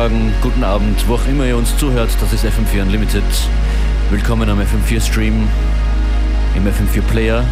[0.00, 2.10] Morgen, guten Abend, wo auch immer ihr uns zuhört.
[2.20, 3.24] Das ist FM4 Unlimited.
[4.10, 5.48] Willkommen am FM4 Stream,
[6.54, 7.44] im FM4 Player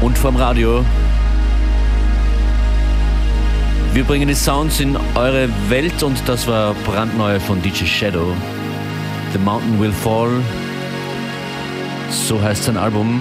[0.00, 0.84] und vom Radio.
[3.92, 8.34] Wir bringen die Sounds in eure Welt und das war brandneu von DJ Shadow.
[9.32, 10.42] The Mountain Will Fall.
[12.10, 13.20] So heißt sein Album,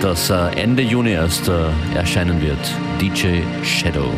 [0.00, 2.60] das äh, Ende Juni erst äh, erscheinen wird.
[3.00, 4.12] DJ Shadow.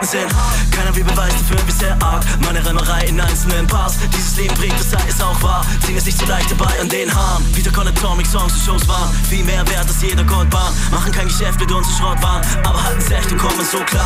[0.00, 0.30] Ecken sind.
[0.70, 2.24] Keiner wie Beweis dafür, bisher arg.
[2.44, 3.96] Meine Reimerei in einzelnen Bars.
[4.14, 5.64] Dieses Leben bringt, das sei es auch wahr.
[5.84, 7.44] Ziehen es nicht so leicht dabei an den Haaren.
[7.54, 9.12] Wieder Colin Tommy Songs und Shows waren.
[9.28, 10.72] Viel mehr wert als jeder Goldbahn.
[10.90, 12.42] Machen kein Geschäft mit uns und Schrottwaren.
[12.64, 13.99] Aber halten's echt und kommen so klar.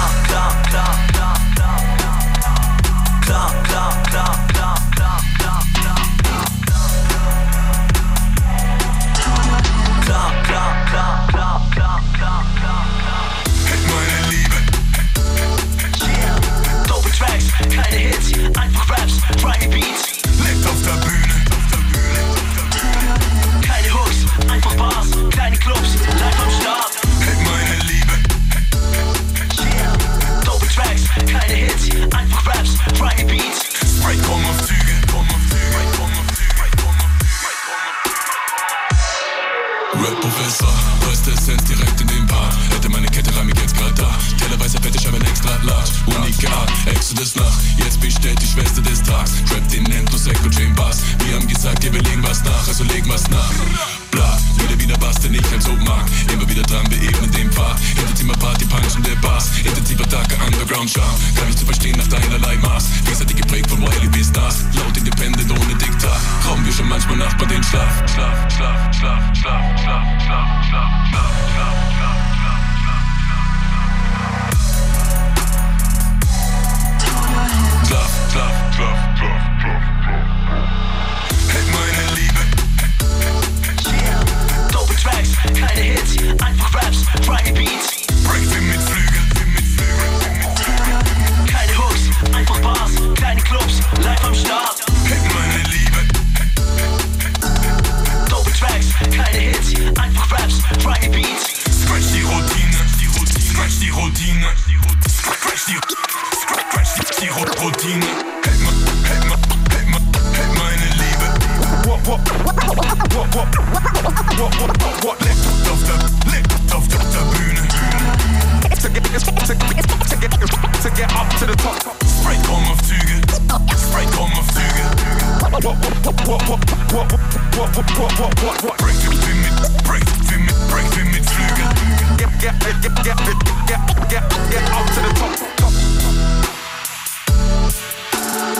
[47.24, 47.60] des Nacht.
[47.78, 49.32] Jetzt bestellt die Schwester des Tags.
[49.48, 51.00] Trap den Nentos, Echo, Chain, Bass.
[51.24, 53.50] Wir haben gesagt, wir legen was nach, also legen was nach.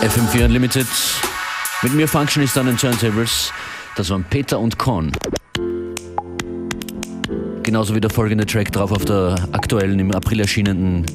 [0.05, 0.87] FM4 Unlimited.
[1.81, 3.51] Mit mir Functionist an den Turntables.
[3.95, 5.11] Das waren Peter und Con.
[7.63, 11.07] Genauso wie der folgende Track drauf auf der aktuellen im April erschienenen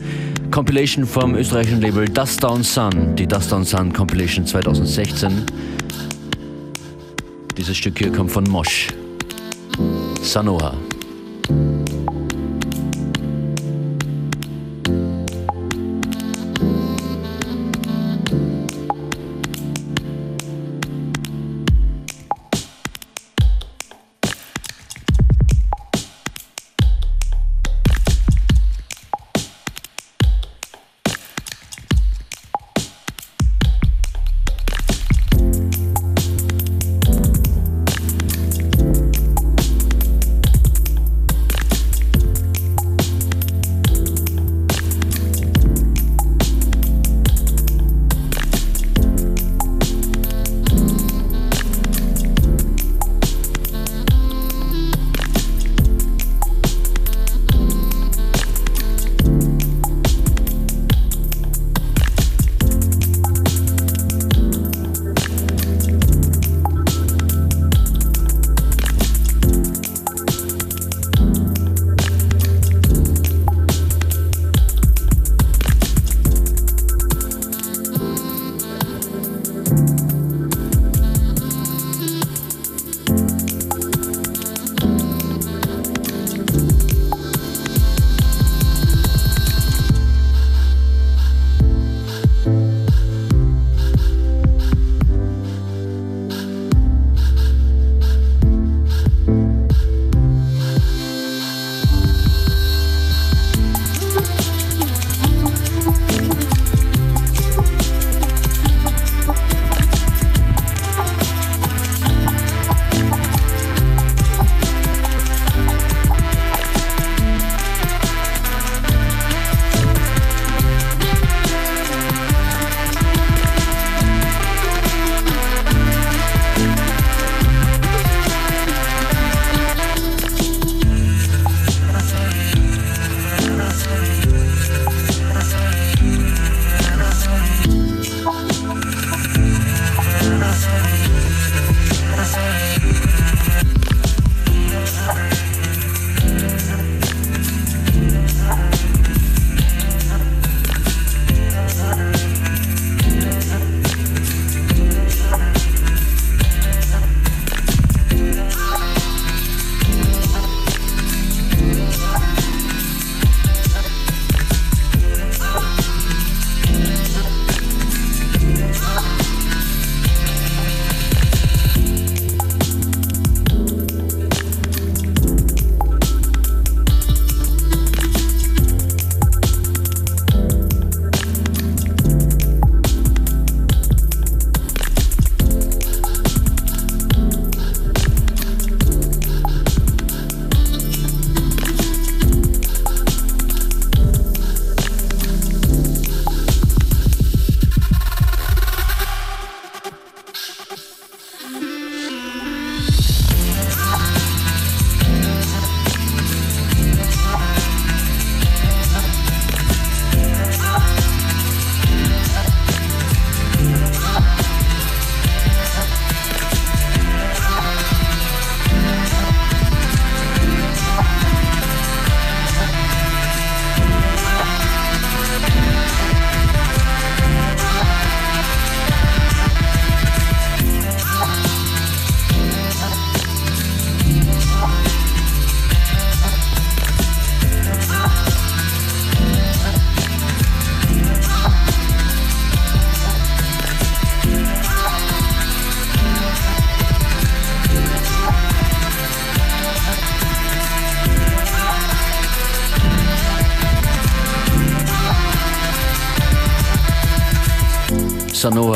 [0.51, 5.47] Compilation vom österreichischen Label Dust Down Sun, die Dust Down Sun Compilation 2016.
[7.57, 8.89] Dieses Stück hier kommt von Mosh.
[10.21, 10.75] Sanoha.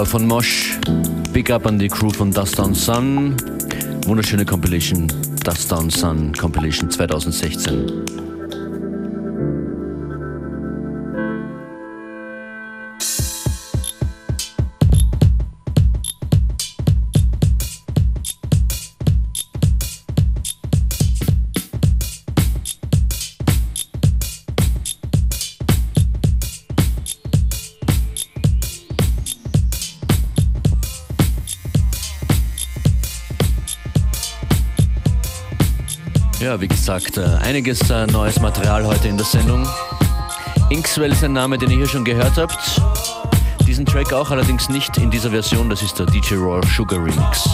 [0.07, 0.79] Von Mosh.
[1.33, 3.37] Big up an die Crew von Dust Down Sun.
[4.07, 5.09] Wunderschöne Compilation,
[5.43, 8.24] Dust Down Sun Compilation 2016.
[36.61, 39.67] wie gesagt, äh, einiges äh, neues Material heute in der Sendung.
[40.71, 42.81] Inkswell ist ein Name, den ihr hier schon gehört habt.
[43.67, 47.49] Diesen Track auch allerdings nicht in dieser Version, das ist der DJ Raw Sugar Remix.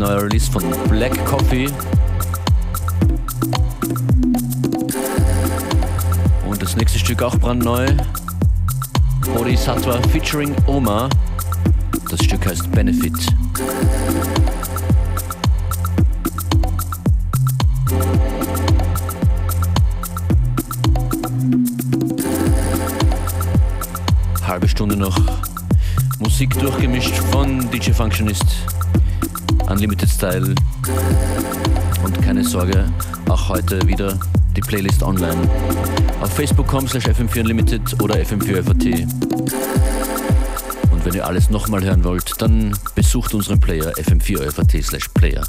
[0.00, 1.68] neuer Release von Black Coffee.
[6.48, 7.86] Und das nächste Stück auch brandneu.
[9.34, 11.10] Bodhisattva featuring Oma.
[12.08, 13.12] Das Stück heißt Benefit.
[24.46, 25.20] Halbe Stunde noch
[26.20, 28.69] Musik durchgemischt von DJ Functionist.
[29.70, 30.54] Unlimited Style.
[32.02, 32.86] Und keine Sorge,
[33.28, 34.18] auch heute wieder
[34.56, 35.48] die Playlist online.
[36.20, 39.06] Auf facebook.com slash fm4 unlimited oder fm4fat.
[40.90, 45.46] Und wenn ihr alles nochmal hören wollt, dann besucht unseren Player fm4fat slash player.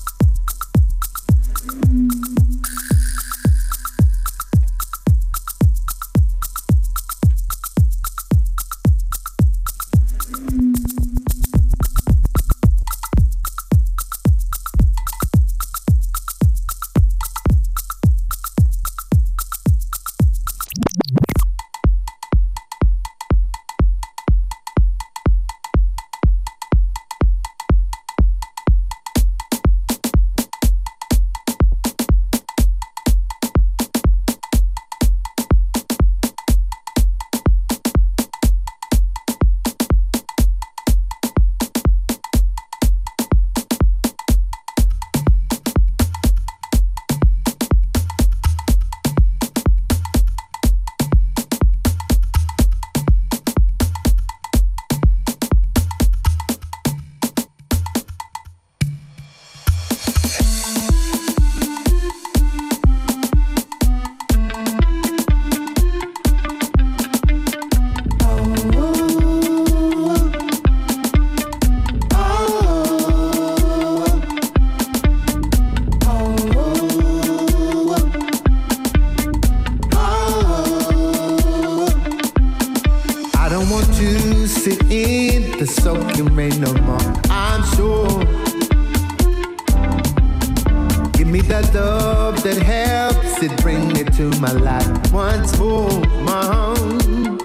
[94.21, 95.89] to my life once more,
[96.21, 97.39] my home.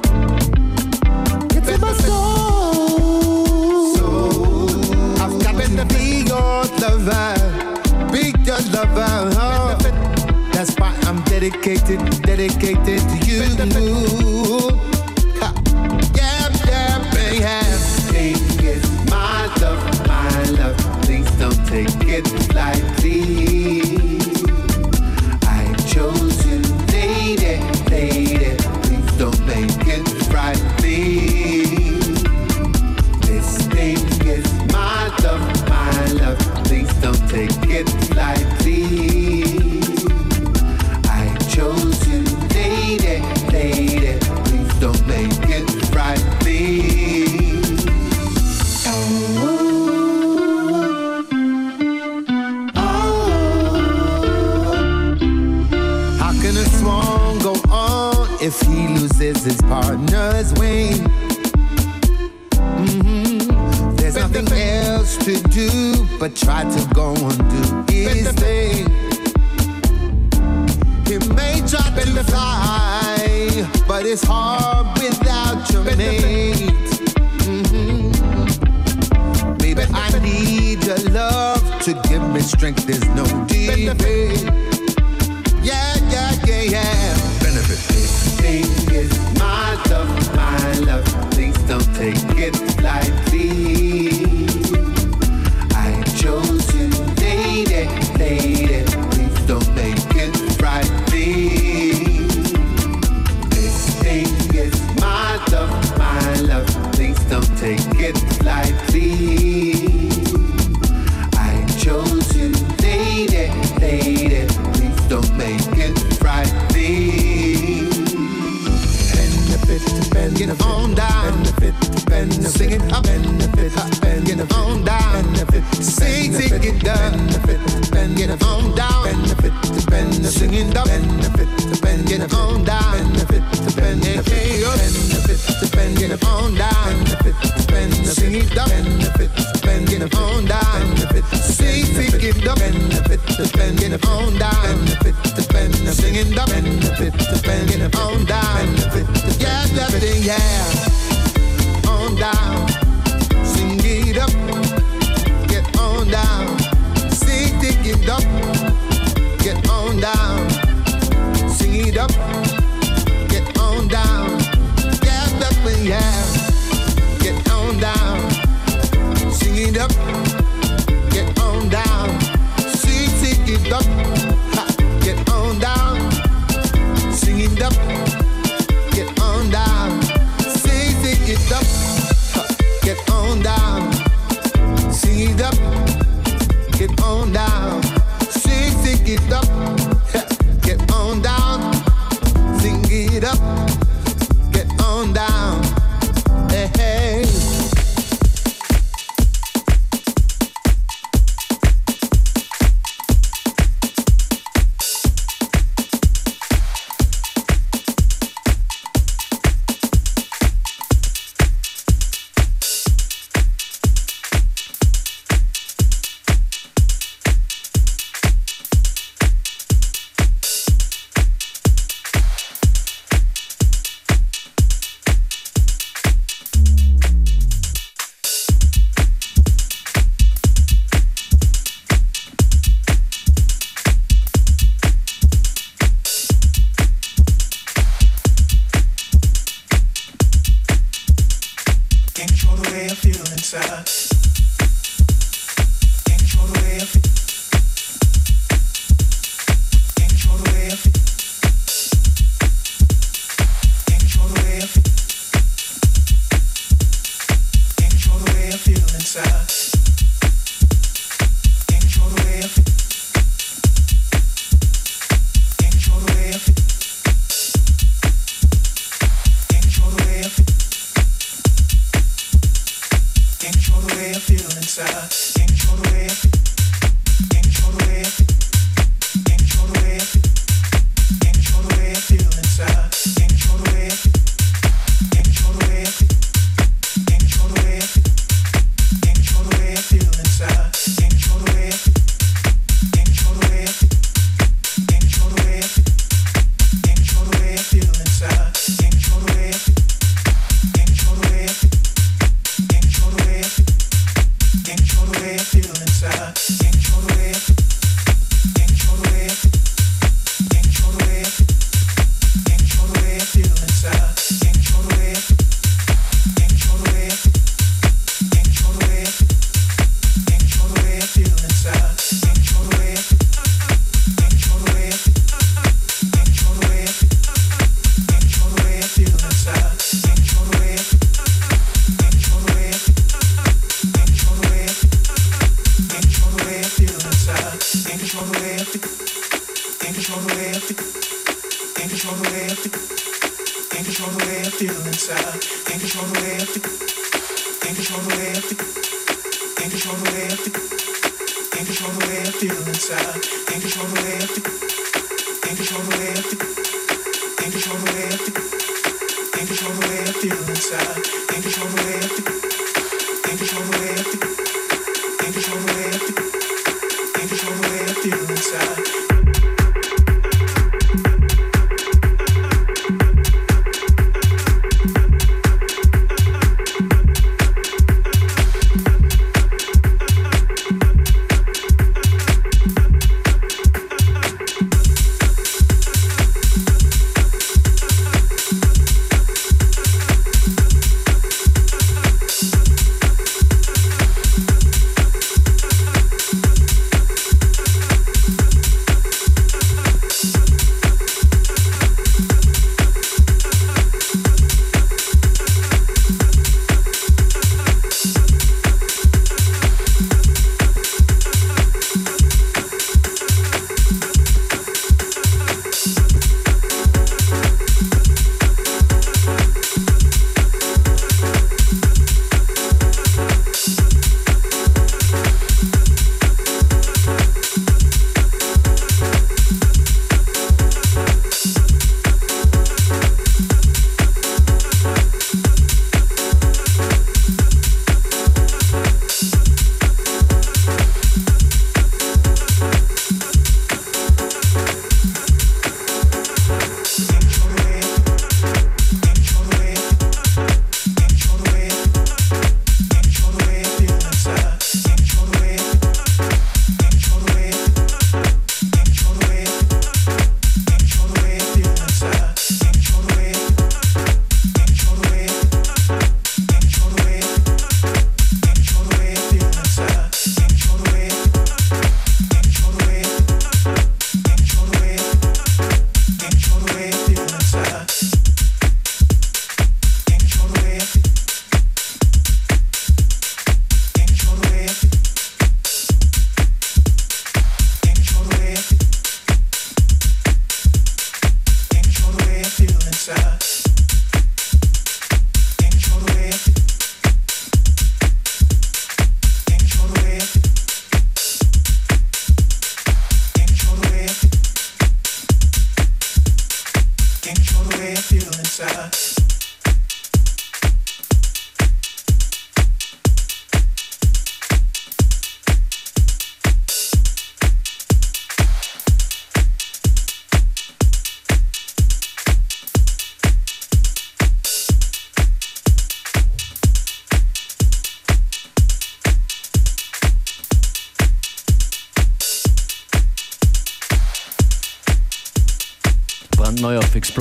[1.57, 3.49] It's in my soul.
[5.23, 7.35] I've got to be your lover,
[8.12, 9.12] be your lover.
[9.41, 9.79] Oh.
[10.53, 13.43] That's why I'm dedicated, dedicated to you.
[15.41, 16.99] Yeah, yeah,
[17.33, 17.65] yeah.
[18.11, 20.77] Take my love, my love.
[21.03, 22.96] Please don't take it like
[65.27, 68.87] to do, but try to go and do his thing.
[71.05, 76.55] He may try to fly, but it's hard without your mate.
[77.43, 78.12] Mm-hmm.
[79.59, 82.87] Baby, I need your love to give me strength.
[82.87, 84.44] There's no debate.
[85.61, 87.15] Yeah, yeah, yeah, yeah.
[87.40, 87.81] Benefit.
[87.88, 91.05] This thing is my love, my love.
[91.33, 93.36] please don't take it lightly.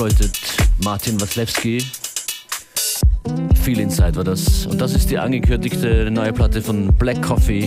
[0.06, 0.38] Exploited,
[0.84, 1.82] Martin Waslewski.
[3.64, 4.64] Feel Inside war das.
[4.66, 7.62] Und das ist die angekündigte neue Platte von Black Coffee.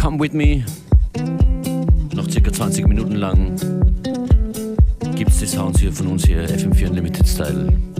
[0.00, 0.64] Come With Me.
[2.14, 3.56] Noch circa 20 Minuten lang
[5.16, 7.91] gibt es die Sounds hier von uns hier, FM4 Unlimited Style.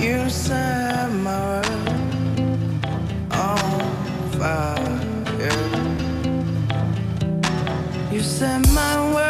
[0.00, 2.84] You set my world
[3.32, 3.58] on
[4.38, 4.78] fire.
[8.12, 9.27] You set my world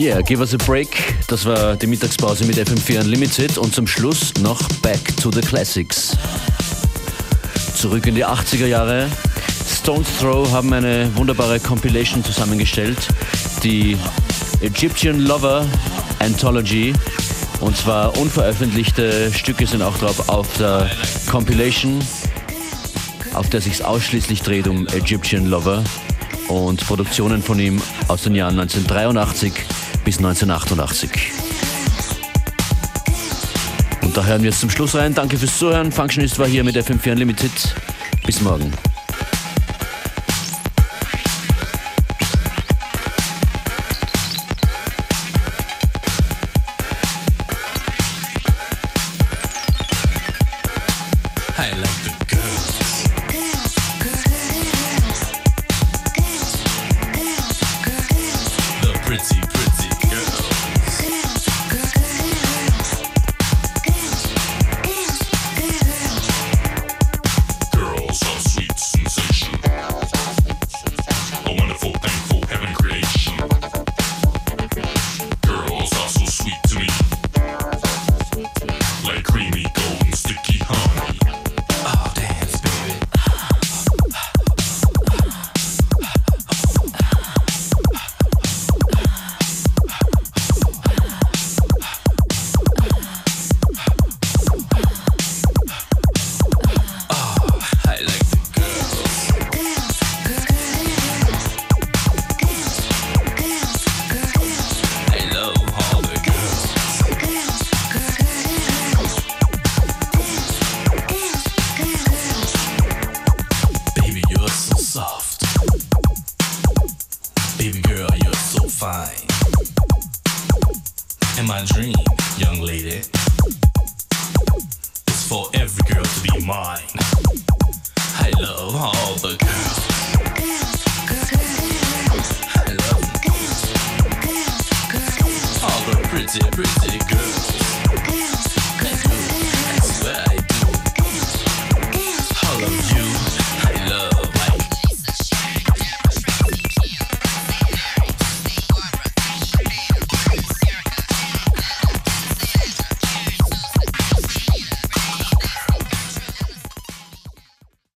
[0.00, 1.14] Yeah, give us a break.
[1.26, 6.16] Das war die Mittagspause mit FM4 Unlimited und zum Schluss noch Back to the Classics.
[7.74, 9.10] Zurück in die 80er Jahre.
[9.70, 12.96] Stone's Throw haben eine wunderbare Compilation zusammengestellt,
[13.62, 13.98] die
[14.62, 15.66] Egyptian Lover
[16.18, 16.94] Anthology.
[17.60, 20.88] Und zwar unveröffentlichte Stücke sind auch drauf auf der
[21.30, 21.98] Compilation,
[23.34, 25.84] auf der sich ausschließlich dreht um Egyptian Lover
[26.48, 29.52] und Produktionen von ihm aus den Jahren 1983
[30.10, 31.08] bis 1988.
[34.02, 35.14] Und da hören wir jetzt zum Schluss rein.
[35.14, 35.92] Danke fürs Zuhören.
[35.92, 37.52] Functionist war hier mit FM4 Unlimited.
[38.26, 38.72] Bis morgen.